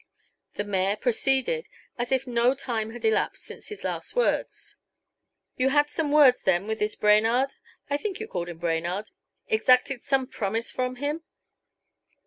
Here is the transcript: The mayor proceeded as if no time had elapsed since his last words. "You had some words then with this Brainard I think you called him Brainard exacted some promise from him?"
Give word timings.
The 0.55 0.63
mayor 0.63 0.95
proceeded 0.95 1.67
as 1.99 2.11
if 2.11 2.25
no 2.25 2.55
time 2.55 2.89
had 2.89 3.05
elapsed 3.05 3.45
since 3.45 3.67
his 3.67 3.83
last 3.83 4.15
words. 4.15 4.75
"You 5.57 5.69
had 5.69 5.91
some 5.91 6.11
words 6.11 6.41
then 6.41 6.65
with 6.65 6.79
this 6.79 6.95
Brainard 6.95 7.53
I 7.87 7.97
think 7.97 8.19
you 8.19 8.27
called 8.27 8.49
him 8.49 8.57
Brainard 8.57 9.11
exacted 9.47 10.01
some 10.01 10.25
promise 10.25 10.71
from 10.71 10.95
him?" 10.95 11.21